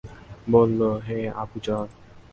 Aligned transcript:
বলল, 0.47 0.79
হে 1.07 1.17
আবু 1.41 1.57
যর! 1.65 1.85